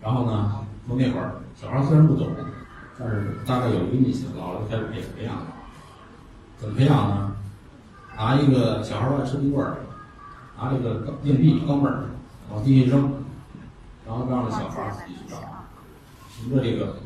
[0.00, 2.28] 然后呢，从那会儿小孩虽然不懂，
[2.98, 5.46] 但是大概有一个印象，姥姥就开始培培养了。
[6.56, 7.36] 怎么培养呢？
[8.16, 9.76] 拿一个小孩儿爱吃冰棍儿，
[10.58, 12.04] 拿这个硬币钢镚儿
[12.50, 13.12] 往地下扔，
[14.06, 15.36] 然后让这小孩自己去找，
[16.34, 16.96] 凭着这个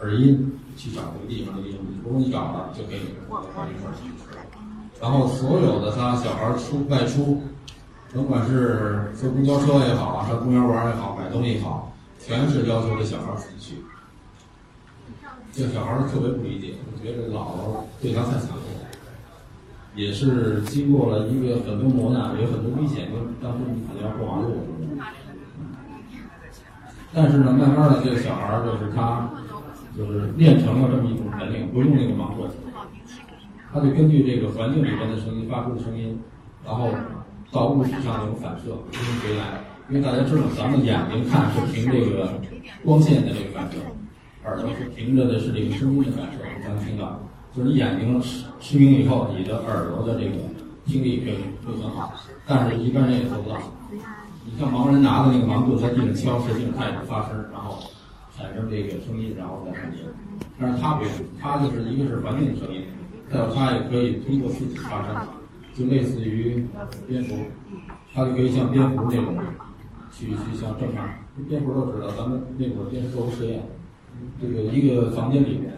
[0.00, 4.42] 耳音去找这个地方的硬币，如果你找了，就可以把冰棍儿取出来。
[5.00, 7.42] 然后所有的他小孩出外出，
[8.12, 13.82] 甭管是坐公交车也好，上公园玩也好，买东西也好，全是要求这小孩自己去。
[15.52, 18.86] 这小孩特别不理解，觉得姥姥对他太残酷了。
[19.94, 24.56] 也是经过了一个很多磨难，有很多危险，就当时你可能要过马路。
[27.12, 29.28] 但是呢，慢慢的这个小孩就是他，
[29.96, 32.50] 就是练成了这么一种本领，不用那个盲棍，
[33.72, 36.18] 他就根据这个环境里边的声音发出的声音，
[36.64, 36.88] 然后
[37.50, 39.60] 到物体上有反射，重新回来。
[39.90, 42.32] 因为大家知道，咱们眼睛看是凭这个
[42.84, 43.78] 光线的这个反射，
[44.44, 47.20] 耳朵是凭着的是这个声音的反射，咱们听到。
[47.54, 50.36] 就是你眼睛失失明以后，你的耳朵的这个
[50.86, 52.14] 听力会会很好，
[52.46, 53.58] 但是一般人也做不到。
[54.44, 57.78] 你像盲人拿的那个盲棍在地上敲，实际上他也是发声，然后
[58.36, 60.04] 产生这个声音，然后再传音。
[60.58, 62.82] 但是他不用，他就是一个是环境的声音，
[63.30, 65.28] 再有他也可以通过自己发声，
[65.74, 66.66] 就类似于
[67.06, 67.36] 蝙蝠，
[68.14, 69.36] 他就可以像蝙蝠那种
[70.10, 71.08] 去去像正常。
[71.48, 73.62] 蝙蝠都知道，咱们那会儿蝙蝠做过实验，
[74.40, 75.72] 这个一个房间里面。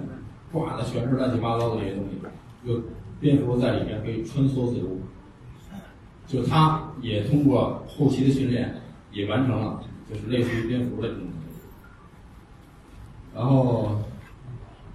[0.53, 2.17] 挂的全是乱七八糟的这些东西，
[2.65, 2.81] 就
[3.19, 5.01] 蝙蝠在里面可以穿梭自如。
[6.29, 8.73] 就它也通过后期的训练，
[9.11, 11.25] 也完成了，就是类似于蝙蝠的这种。
[13.35, 14.01] 然后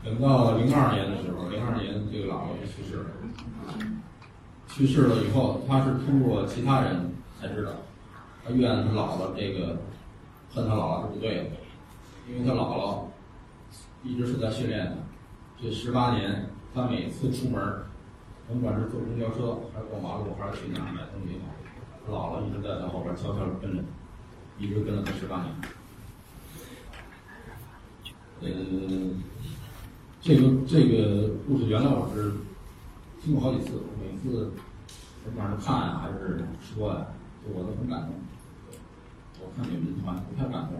[0.03, 3.05] 等到零二年的时候，零二年这个姥姥也去世了。
[4.67, 7.71] 去世了以后，他是通过其他人才知道，
[8.45, 9.79] 他怨他姥姥这个
[10.53, 11.43] 恨他姥姥是不对的，
[12.29, 13.03] 因为他姥姥
[14.03, 14.93] 一直是在训练他。
[15.61, 17.61] 这十八年，他每次出门，
[18.47, 21.41] 甭管是坐公交车，还是过马路，还是去哪儿买东西，
[22.07, 23.83] 他姥姥一直在他后边悄悄跟着，
[24.57, 25.53] 一直跟了他十八年。
[28.41, 29.21] 嗯，
[30.21, 32.31] 这个这个故事原来我是
[33.21, 34.53] 听过好几次，每次
[35.25, 37.07] 不管是看啊还是说呀、
[37.43, 38.15] 就我都很感动。
[39.41, 40.71] 我看你们团不太感动。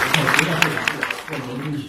[0.00, 0.96] 不要不要这样做，
[1.28, 1.82] 做人东西。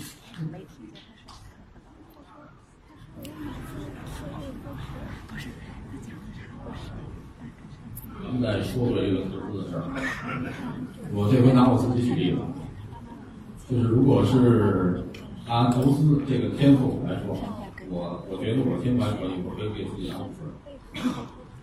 [8.22, 9.18] 咱们再说回这个
[11.14, 12.40] 我这回拿我自己举例子，
[13.70, 15.04] 就是如果是
[15.48, 17.38] 按投资这个天赋来说，
[17.90, 20.40] 我我觉得我天赋还可以，我可以给自己打五分，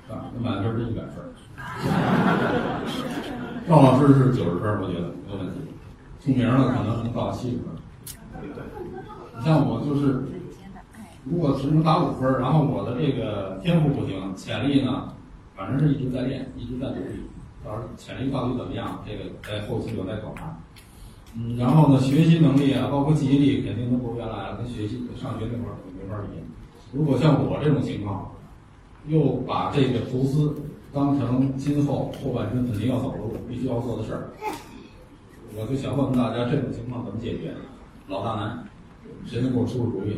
[0.09, 1.25] 啊，那满分是一百分。
[3.69, 5.61] 赵老师是九十分，我觉得没有问题。
[6.21, 7.67] 聪明了可能能到七十分。
[9.39, 10.23] 你像我就是，
[11.25, 15.13] 如果只能打五分，然后我的这个天赋不行，潜力呢，
[15.57, 17.23] 反正是一直在练，一直在努力。
[17.65, 20.57] 到时候潜力到底怎么样，这个在后期有待考察。
[21.35, 26.39] 嗯，然后呢，学习能力啊，包括记忆力，肯定都不如原来了，跟学习上学那会儿没法比。
[26.93, 28.33] 如果像我这种情况，
[29.09, 30.55] 又把这个投资
[30.93, 34.29] 当成今后后半生肯定要走的路，必须要做的事儿，
[35.57, 37.55] 我就想问问大家，这种情况怎么解决？
[38.09, 38.65] 老大难，
[39.25, 40.17] 谁能给我出出主意？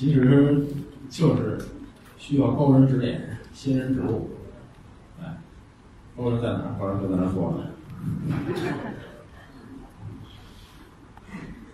[0.00, 0.64] 其实
[1.10, 1.58] 就是
[2.16, 4.30] 需要高人指点，新人指路。
[5.20, 5.36] 哎，
[6.16, 6.74] 高人在哪？
[6.80, 7.52] 高人就在那儿说。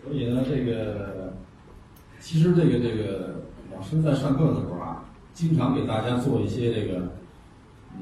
[0.03, 1.35] 所以呢，这个
[2.19, 7.13] 其实这个这个老师在上课的时候啊，经常给大家做一些这个，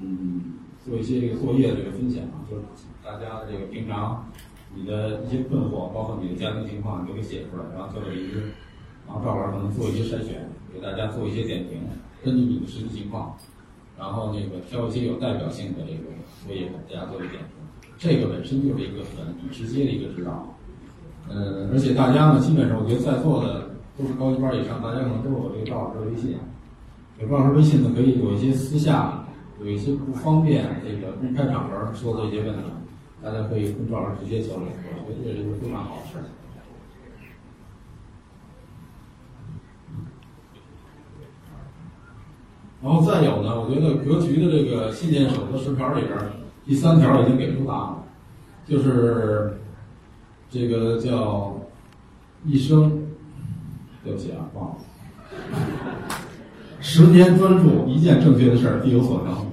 [0.00, 0.54] 嗯，
[0.87, 2.62] 做一些这个作业的这个分享，就是
[3.04, 4.26] 大家的这个平常
[4.74, 8.52] 你的一些困惑，包括你的家庭情况，你都给写出来，然后交给一支，
[9.14, 11.79] 然后赵老师可能做一些筛选，给大家做一些点评，
[12.24, 13.37] 根据你的实际情况，
[13.96, 16.11] 然后那个挑一些有代表性的这个
[16.44, 17.94] 作业给大家做一点评。
[17.96, 20.57] 这个本身就是一个很直接的一个指导。
[21.31, 26.35] 嗯，而且大家呢，基本上我觉得在座的都是高一班以上，大家可能都有这个赵老师的微信。
[27.20, 29.24] 有赵老师微信呢，可以有一些私下
[29.61, 32.62] 有一些不方便这个公开场合说的一些问题，
[33.22, 34.66] 大家可以跟赵老师直接交流，
[35.07, 36.27] 我觉得这是一个非常好的事儿。
[42.85, 46.18] 然后再有呢，我觉得格局的这个信念守则十条里边，
[46.66, 48.05] 第三条已经给出答案了，
[48.68, 49.59] 就是
[50.51, 51.59] 这个叫
[52.44, 53.07] 一生，
[54.05, 54.77] 对不起啊，忘了，
[56.79, 59.47] 十年专注一件正确的事儿必有所成。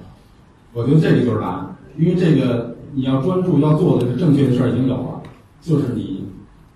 [0.74, 5.22] 我觉得这个就是答案，因为这个你要专注要做的这正确的事儿已经有了，
[5.62, 6.26] 就是你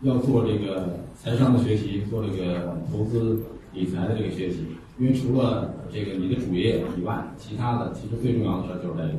[0.00, 3.42] 要做这个财商的学习，做这个投资
[3.74, 4.64] 理财的这个学习。
[4.98, 9.14] 因为除了这个你的主业以外，其他的其实最重要的事儿就是这个，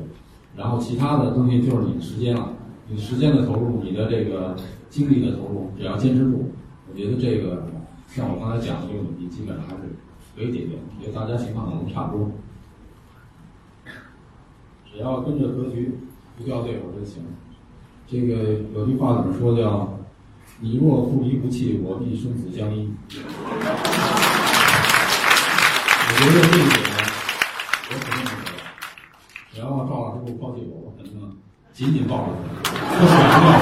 [0.56, 2.52] 然后其他的东西就是你的时间了，
[2.88, 4.56] 你时间的投入，你的这个
[4.90, 6.50] 精力的投入，只要坚持住，
[6.90, 7.64] 我觉得这个
[8.08, 9.82] 像我刚才讲的这个问题，基本上还是
[10.36, 10.72] 可以解决。
[11.00, 12.30] 因为大家情况可能差不多，
[14.90, 15.92] 只要跟着格局
[16.36, 17.22] 不掉队，我就行。
[18.06, 19.98] 这个有句话怎么说叫
[20.60, 22.88] “你若不离不弃，我必生死相依”。
[26.20, 26.96] 我觉得这一点呢，
[27.90, 28.50] 我肯定不会。
[29.54, 31.14] 然后赵老师不抛弃我，我肯定
[31.72, 33.54] 紧紧抱住他，不甩不掉。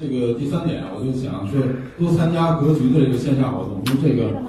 [0.00, 1.62] 这个第三点，我就想说，
[1.96, 4.42] 多参加格局的这个线下活动，因为这个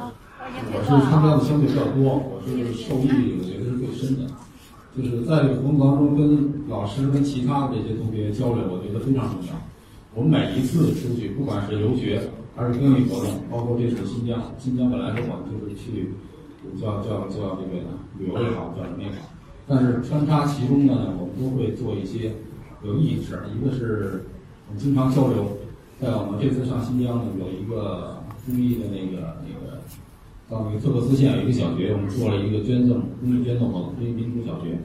[0.84, 3.08] 是参加的相对比较多，我是受益
[3.40, 4.30] 我觉得是最深的。
[4.96, 9.54] 就是在这个活动当中，跟老师、跟其他的这些同学交流，我觉得非常重要。
[10.14, 12.22] 我们每一次出去，不管是留学
[12.56, 16.14] 还是公益活动，包括这次新疆，新疆本来说我们就是去
[16.80, 17.82] 叫叫叫这个
[18.20, 19.34] 旅游也好，叫什么也好，
[19.68, 22.32] 但是穿插其中呢，我们都会做一些
[22.86, 23.50] 有意义的事儿。
[23.50, 24.24] 一个是
[24.68, 25.58] 我们经常交流，
[26.00, 29.63] 在我们这次上新疆呢，有一个公益的那个那个。
[30.54, 34.78] 到那个特克斯县有一个小学，我们做了一个捐赠公益捐赠活动，公益民族小学。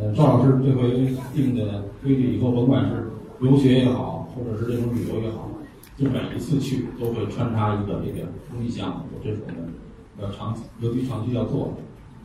[0.00, 0.90] 呃，赵老师这回
[1.34, 5.50] 定的规矩以后，甭管是留学也好，或者是这种旅游也好，
[5.98, 9.70] 就每一次去都会穿插一个这个公益项目，这是我们
[10.18, 11.82] 要长期，尤其长期要做的。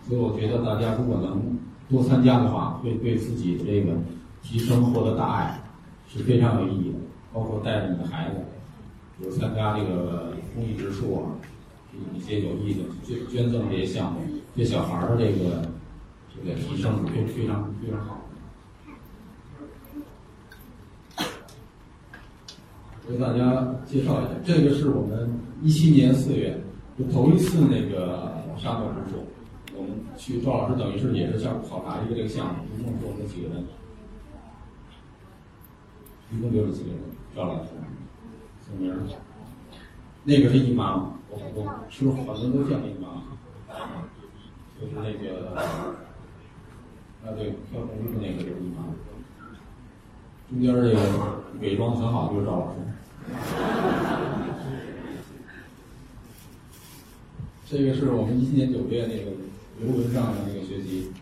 [0.08, 1.60] 所以我觉得大家如果能
[1.90, 3.98] 多参加的话，会对自己这个
[4.42, 5.62] 提升获得大爱
[6.08, 7.00] 是非常有意义的。
[7.34, 8.36] 包括带着你的孩子，
[9.20, 11.36] 比如参加这个公益植树啊。
[12.16, 14.20] 一些有意的捐捐赠这些项目，
[14.56, 15.70] 对小孩儿的这个
[16.36, 18.22] 这个提升非非常非常好。
[23.10, 25.32] 为大家介绍一下，这个是我们
[25.64, 26.62] 一七年四月
[27.00, 29.24] 就头一次那个沙漠植树，
[29.78, 33.64] 我们去赵老师等于是也是想考察一个这个项目，一共做了几个人，
[36.34, 37.00] 一共就是几个人，
[37.34, 37.70] 赵老师
[38.66, 38.94] 姓名，
[40.28, 41.14] 那个是姨妈。
[41.30, 43.24] 我我是不是好多都叫姨妈？
[44.78, 48.84] 就是那个，啊对，跳红的那个就是姨妈。
[50.50, 51.00] 中间这个
[51.62, 52.76] 伪装很好就是赵老师。
[57.70, 59.32] 这个是我们一七年九月那个
[59.80, 61.14] 游轮上的那个学习，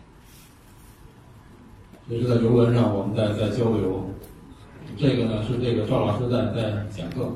[2.10, 4.10] 这是在游轮上我们在在交流。
[4.98, 7.32] 这个呢是这个赵老师在在讲课，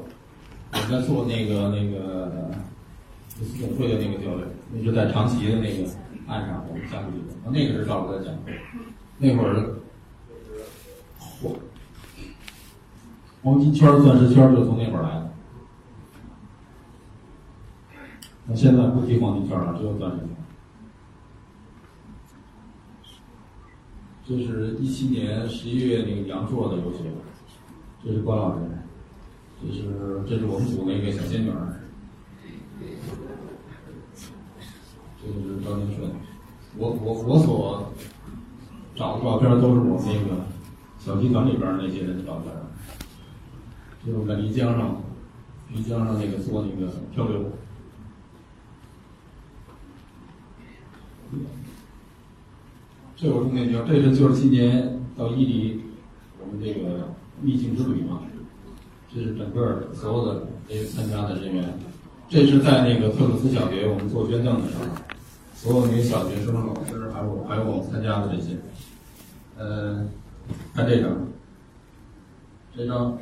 [0.72, 2.50] 我们在做那个那个
[3.28, 5.88] 四总会的那个交流，那是在长崎的那个
[6.26, 8.52] 岸上我们下去的，那个是赵老师在讲课，
[9.18, 9.74] 那会儿
[11.18, 11.56] 嚯，
[13.42, 15.30] 黄金圈、钻石圈就从那会儿来的。
[18.46, 20.28] 那现在不提黄金圈了，只有钻石圈。
[24.26, 26.98] 这是一七年十一月那个阳朔的游学，
[28.04, 28.60] 这是关老师，
[29.62, 29.82] 这是
[30.26, 31.80] 这是我们组那个小仙女儿，
[35.20, 36.10] 这是张金顺。
[36.78, 37.92] 我我我所
[38.94, 40.46] 找的照片都是我们那个
[40.98, 42.52] 小集团里边那些人的照片，
[44.06, 45.02] 就是在漓江上，
[45.74, 47.52] 漓江上那个做那个漂流。
[53.14, 55.82] 这有重点地方，这是就是今年到伊犁，
[56.40, 58.22] 我们这个秘境之旅嘛，
[59.12, 61.64] 这是整个所有的这些参加的人员，
[62.28, 64.84] 这是在那个特鲁斯小学我们做捐赠的时候，
[65.54, 68.56] 所有那些小学生、老师，还有还有我们参加的这些，
[69.58, 70.06] 呃，
[70.74, 71.10] 看这张，
[72.76, 73.18] 这张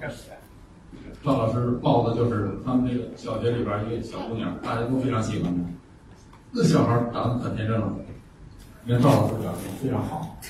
[1.25, 5.61] 赵老师抱的就是他们这个小学里边一个小姑娘，大家都非常喜欢她，
[6.53, 7.91] 那小孩长得可天真了。
[8.85, 10.37] 你看赵老师表情非常好，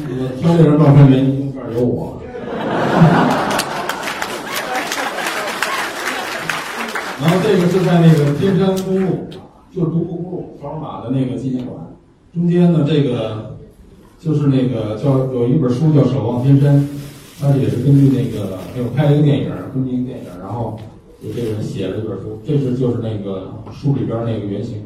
[0.00, 2.23] 我挑这张照片原因这儿有我。
[7.24, 9.26] 然后这个是在那个天山公路，
[9.72, 11.74] 就是独库公路双马的那个纪念馆，
[12.34, 13.56] 中间呢这个
[14.20, 16.78] 就是那个叫有一本书叫《守望天山》，
[17.40, 20.78] 它也是根据那个有拍了一个电影，根据一个电影，然后
[21.22, 24.82] 有这个人写了一本书，这是就是那个书里边那个原型。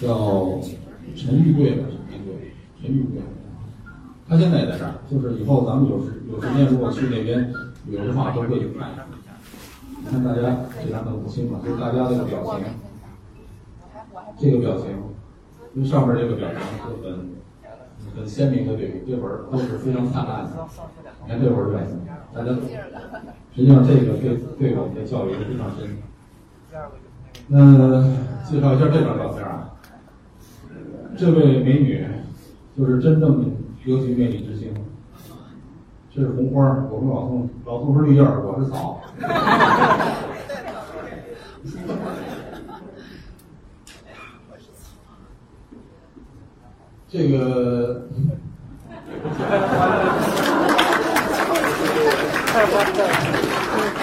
[0.00, 0.60] 叫
[1.16, 3.20] 陈玉贵的陈玉贵，陈玉贵，
[4.28, 4.92] 他现在也在这儿。
[5.10, 7.50] 就是以后咱们有时有时间，如果去那边
[7.86, 9.06] 旅游的话，都会去看一看。
[9.98, 12.64] 你看大家这张都不清楚，就是大家这个表情，
[14.38, 14.86] 这个表情，
[15.74, 17.30] 跟上面这个表情是很
[18.14, 19.10] 很鲜明的对比。
[19.10, 20.50] 这会儿都是非常灿烂的。
[21.24, 22.00] 你看这会儿表情，
[22.34, 22.50] 大家
[23.54, 26.02] 实际上这个对对我们的教育是非常深的。
[27.48, 28.02] 那
[28.44, 29.72] 介绍一下这张照片啊。
[31.16, 32.06] 这位美女
[32.76, 33.52] 就是真正
[33.84, 34.55] 尤其魅力之。
[36.16, 39.02] 这是红花，我们老宋老宋是绿叶我是草。
[47.06, 48.08] 这个，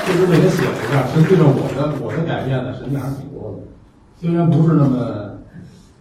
[0.05, 1.07] 就是给他写了一下。
[1.07, 3.57] 实际上，我的我的改变呢，实际上还是挺多的，
[4.21, 5.31] 虽然不是那么。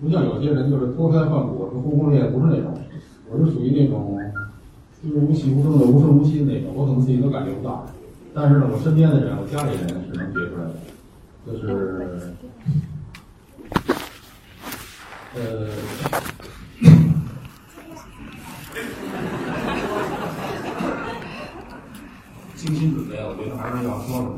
[0.02, 2.74] 不像有些人就是脱胎换骨，说轰轰烈烈，不是那种，
[3.30, 4.18] 我是属于那种，
[5.03, 7.84] 就是无喜无声的、无声无息的那个，我可能自己都感觉不到，
[8.32, 10.74] 但是呢，我身边的人，我家里人是能觉出来的，
[11.44, 12.32] 就是，
[15.34, 15.68] 呃，
[22.55, 24.28] 精心准备，我觉得还是要说的。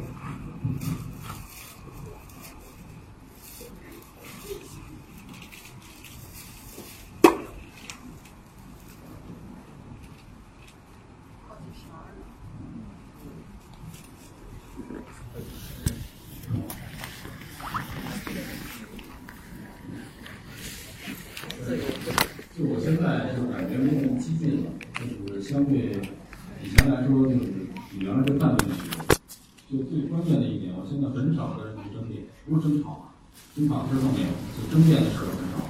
[33.54, 34.26] 争吵是都没有，
[34.58, 35.62] 就争辩的事儿很少。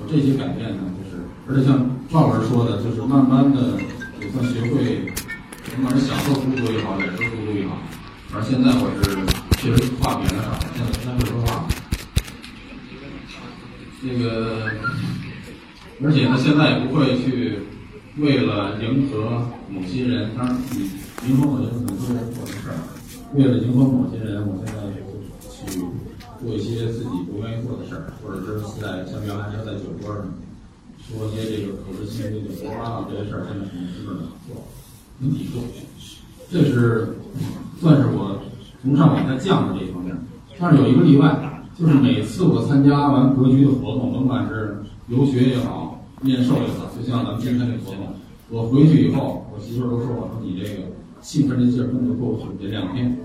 [0.00, 1.12] 我这些改变呢，就是，
[1.46, 1.70] 而且像
[2.10, 3.76] 赵老师说的，就是慢慢的
[4.22, 5.12] 也算学会，
[5.70, 7.76] 甭管是享受读书也好，忍受读书也好。
[8.32, 9.02] 而现在我是
[9.60, 11.68] 确实话变得少，现在不太会说话。
[14.00, 14.64] 那个，
[16.02, 17.58] 而且呢，现在也不会去
[18.16, 20.56] 为了迎合某些人，当然，
[21.28, 22.78] 迎合某些很多人做的事儿，
[23.34, 24.80] 为了迎合某些人，我现在
[25.50, 25.80] 去。
[26.42, 30.24] 做一些自己不愿意做的事儿，或者是在像原来说在酒桌上
[30.96, 34.64] 说一些这个口是心非的胡说八道这些事儿，现在很基本的做，
[35.20, 35.60] 很抵触。
[36.50, 37.16] 这是
[37.78, 38.40] 算是我
[38.80, 40.16] 从上往下降的这一方面。
[40.58, 48.14] 但是有一个例外，就是每次我参加完格局的活动，甭管是游学也好，面授也好，就像咱们今天这个活动，
[48.52, 50.90] 我回去以后，我媳妇儿都说我说你这个
[51.22, 53.16] 兴奋的劲儿根本过不去这两天。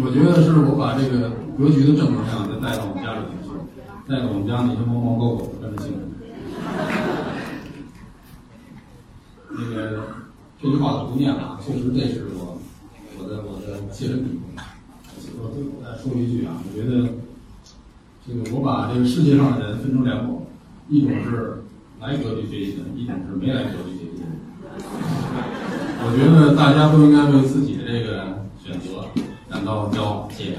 [0.00, 3.50] 我觉得是我把这个格局的正能量再带到我们家里头去，
[4.10, 6.02] 带到我们家那些猫猫狗狗跟着兴奋。
[9.50, 10.02] 那个
[10.60, 12.58] 这句话我不念了，确实这是我
[13.18, 14.40] 我的我的切身体会。
[15.40, 17.06] 我最后再说一句啊，我觉得
[18.26, 20.46] 这个我把这个世界上的人分成两种，
[20.88, 21.57] 一种是
[22.00, 24.26] 来隔壁学习的，一点是没来隔壁学习的。
[26.00, 29.04] 我觉得大家都应该为自己的这个选择
[29.50, 30.28] 感到骄傲。
[30.30, 30.56] 谢谢。